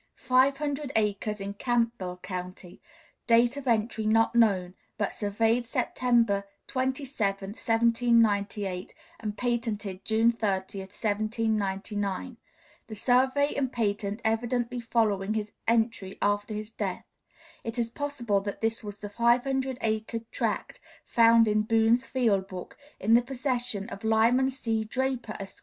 [0.15, 2.81] Five hundred acres in Campbell County,
[3.27, 12.37] date of entry not known, but surveyed September 27, 1798, and patented June 30, 1799
[12.87, 17.05] the survey and patent evidently following his entry after his death.
[17.63, 22.47] It is possible that this was the five hundred acre tract found in Boone's field
[22.47, 24.83] book, in the possession of Lyman C.
[24.83, 25.59] Draper, Esq.